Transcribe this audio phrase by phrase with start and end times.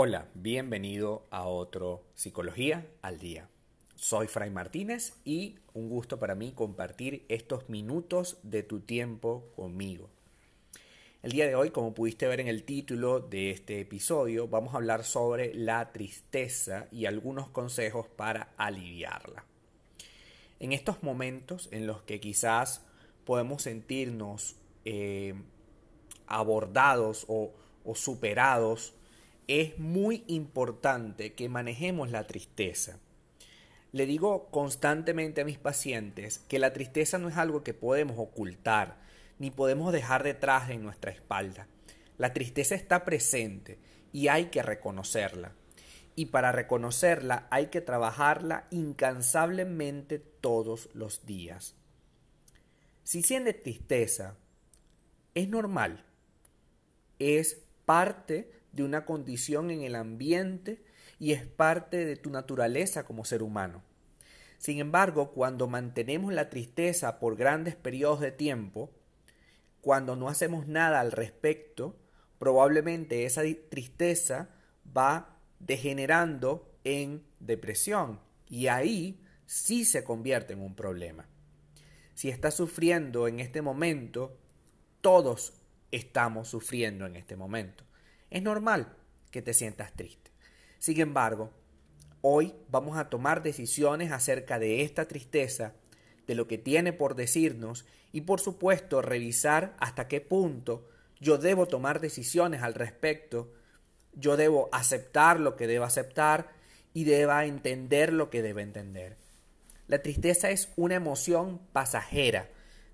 [0.00, 3.48] Hola, bienvenido a otro Psicología al Día.
[3.96, 10.08] Soy Fray Martínez y un gusto para mí compartir estos minutos de tu tiempo conmigo.
[11.24, 14.76] El día de hoy, como pudiste ver en el título de este episodio, vamos a
[14.76, 19.46] hablar sobre la tristeza y algunos consejos para aliviarla.
[20.60, 22.86] En estos momentos en los que quizás
[23.24, 25.34] podemos sentirnos eh,
[26.28, 27.52] abordados o,
[27.84, 28.94] o superados
[29.48, 32.98] es muy importante que manejemos la tristeza.
[33.92, 39.00] Le digo constantemente a mis pacientes que la tristeza no es algo que podemos ocultar,
[39.38, 41.66] ni podemos dejar detrás de nuestra espalda.
[42.18, 43.78] La tristeza está presente
[44.12, 45.54] y hay que reconocerla.
[46.14, 51.74] Y para reconocerla hay que trabajarla incansablemente todos los días.
[53.02, 54.36] Si siente tristeza,
[55.34, 56.04] es normal.
[57.18, 60.82] Es parte de una condición en el ambiente
[61.18, 63.82] y es parte de tu naturaleza como ser humano.
[64.58, 68.90] Sin embargo, cuando mantenemos la tristeza por grandes periodos de tiempo,
[69.80, 71.96] cuando no hacemos nada al respecto,
[72.38, 74.48] probablemente esa tristeza
[74.96, 81.26] va degenerando en depresión y ahí sí se convierte en un problema.
[82.14, 84.36] Si estás sufriendo en este momento,
[85.00, 85.54] todos
[85.92, 87.84] estamos sufriendo en este momento.
[88.30, 88.94] Es normal
[89.30, 90.30] que te sientas triste.
[90.78, 91.50] Sin embargo,
[92.20, 95.74] hoy vamos a tomar decisiones acerca de esta tristeza,
[96.26, 100.88] de lo que tiene por decirnos y por supuesto revisar hasta qué punto
[101.20, 103.52] yo debo tomar decisiones al respecto,
[104.14, 106.50] yo debo aceptar lo que debo aceptar
[106.94, 109.16] y deba entender lo que debo entender.
[109.86, 112.48] La tristeza es una emoción pasajera,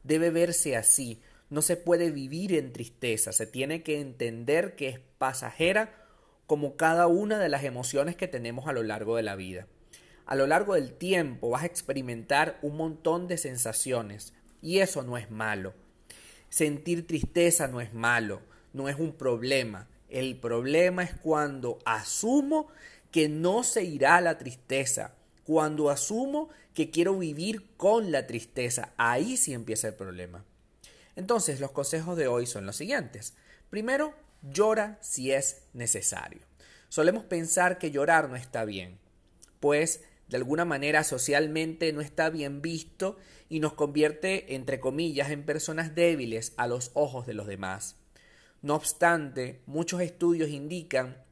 [0.05, 1.21] debe verse así,
[1.55, 5.95] no se puede vivir en tristeza, se tiene que entender que es pasajera
[6.47, 9.69] como cada una de las emociones que tenemos a lo largo de la vida.
[10.27, 15.17] A lo largo del tiempo vas a experimentar un montón de sensaciones y eso no
[15.17, 15.75] es malo.
[16.49, 19.87] Sentir tristeza no es malo, no es un problema.
[20.09, 22.67] El problema es cuando asumo
[23.13, 25.15] que no se irá la tristeza,
[25.45, 28.93] cuando asumo que quiero vivir con la tristeza.
[28.97, 30.45] Ahí sí empieza el problema.
[31.17, 33.35] Entonces, los consejos de hoy son los siguientes.
[33.71, 36.41] Primero, llora si es necesario.
[36.89, 38.99] Solemos pensar que llorar no está bien,
[39.61, 43.17] pues de alguna manera socialmente no está bien visto
[43.49, 47.97] y nos convierte, entre comillas, en personas débiles a los ojos de los demás.
[48.63, 51.23] No obstante, muchos estudios indican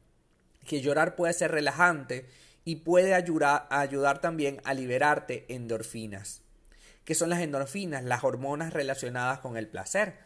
[0.67, 2.27] que llorar puede ser relajante
[2.65, 6.42] y puede ayudar, también a liberarte endorfinas
[7.05, 10.17] que son las endorfinas, las hormonas relacionadas con el placer.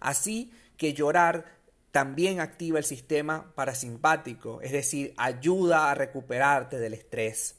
[0.00, 1.46] Así que llorar
[1.92, 7.56] también activa el sistema parasimpático, es decir, ayuda a recuperarte del estrés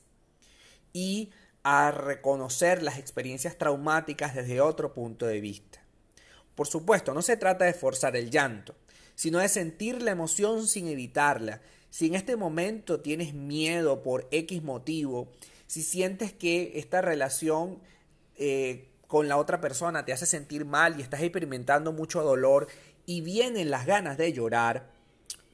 [0.92, 1.32] y
[1.64, 5.80] a reconocer las experiencias traumáticas desde otro punto de vista.
[6.56, 8.76] Por supuesto, no se trata de forzar el llanto,
[9.16, 11.62] sino de sentir la emoción sin evitarla.
[11.90, 15.32] Si en este momento tienes miedo por X motivo,
[15.68, 17.80] si sientes que esta relación
[18.46, 22.68] eh, con la otra persona te hace sentir mal y estás experimentando mucho dolor
[23.06, 24.90] y vienen las ganas de llorar,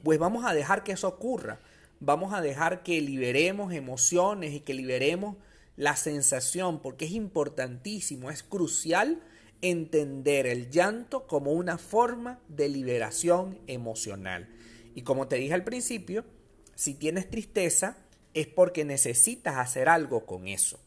[0.04, 1.60] pues vamos a dejar que eso ocurra.
[2.00, 5.36] Vamos a dejar que liberemos emociones y que liberemos
[5.76, 9.22] la sensación, porque es importantísimo, es crucial
[9.62, 14.50] entender el llanto como una forma de liberación emocional.
[14.96, 16.26] Y como te dije al principio,
[16.74, 17.98] si tienes tristeza
[18.34, 20.80] es porque necesitas hacer algo con eso.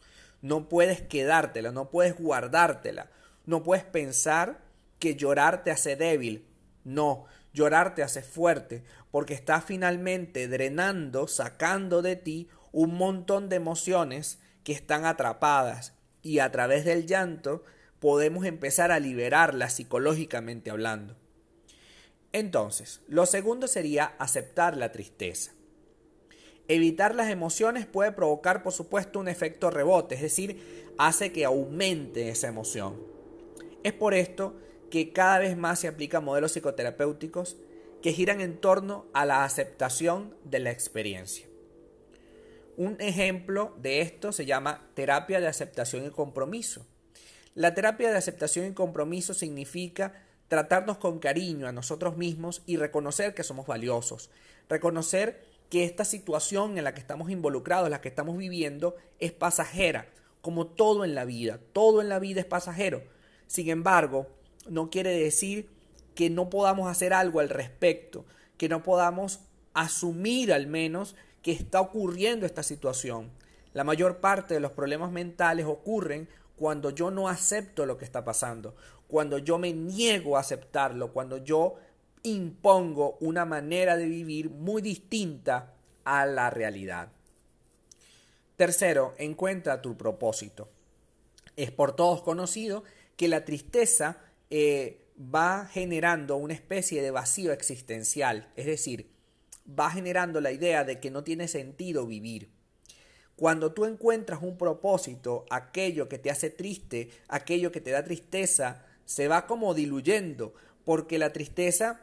[0.43, 3.11] No puedes quedártela, no puedes guardártela,
[3.47, 4.61] no puedes pensar
[4.99, 6.47] que llorar te hace débil.
[6.85, 13.57] No, llorar te hace fuerte, porque está finalmente drenando, sacando de ti un montón de
[13.57, 17.65] emociones que están atrapadas y a través del llanto
[18.01, 21.17] podemos empezar a liberarlas psicológicamente hablando.
[22.33, 25.53] Entonces, lo segundo sería aceptar la tristeza.
[26.69, 32.29] Evitar las emociones puede provocar, por supuesto, un efecto rebote, es decir, hace que aumente
[32.29, 32.97] esa emoción.
[33.83, 34.55] Es por esto
[34.91, 37.57] que cada vez más se aplican modelos psicoterapéuticos
[38.03, 41.47] que giran en torno a la aceptación de la experiencia.
[42.77, 46.87] Un ejemplo de esto se llama terapia de aceptación y compromiso.
[47.55, 53.35] La terapia de aceptación y compromiso significa tratarnos con cariño a nosotros mismos y reconocer
[53.35, 54.31] que somos valiosos,
[54.69, 60.07] reconocer que esta situación en la que estamos involucrados, la que estamos viviendo, es pasajera,
[60.43, 61.61] como todo en la vida.
[61.73, 63.03] Todo en la vida es pasajero.
[63.47, 64.27] Sin embargo,
[64.69, 65.71] no quiere decir
[66.15, 68.27] que no podamos hacer algo al respecto,
[68.59, 69.41] que no podamos
[69.73, 73.31] asumir al menos que está ocurriendo esta situación.
[73.73, 78.27] La mayor parte de los problemas mentales ocurren cuando yo no acepto lo que está
[78.27, 78.77] pasando,
[79.09, 81.77] cuando yo me niego a aceptarlo, cuando yo
[82.23, 85.75] impongo una manera de vivir muy distinta
[86.05, 87.11] a la realidad.
[88.57, 90.69] Tercero, encuentra tu propósito.
[91.57, 92.85] Es por todos conocido
[93.17, 94.19] que la tristeza
[94.51, 99.11] eh, va generando una especie de vacío existencial, es decir,
[99.69, 102.51] va generando la idea de que no tiene sentido vivir.
[103.37, 108.85] Cuando tú encuentras un propósito, aquello que te hace triste, aquello que te da tristeza,
[109.05, 110.55] se va como diluyendo,
[110.85, 112.01] porque la tristeza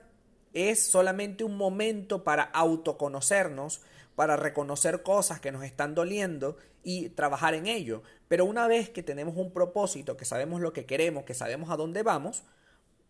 [0.54, 3.81] es solamente un momento para autoconocernos,
[4.16, 8.04] para reconocer cosas que nos están doliendo y trabajar en ello.
[8.28, 11.78] Pero una vez que tenemos un propósito, que sabemos lo que queremos, que sabemos a
[11.78, 12.44] dónde vamos,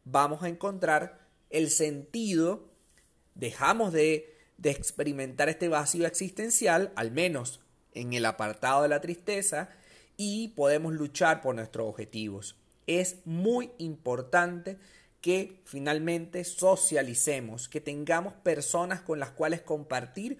[0.06, 1.20] vamos a encontrar
[1.50, 2.70] el sentido,
[3.36, 7.62] dejamos de, de experimentar este vacío existencial, al menos
[7.94, 9.70] en el apartado de la tristeza,
[10.16, 12.56] y podemos luchar por nuestros objetivos.
[12.88, 14.78] Es muy importante
[15.22, 20.40] que finalmente socialicemos, que tengamos personas con las cuales compartir